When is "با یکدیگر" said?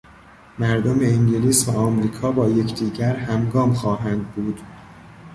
2.31-3.15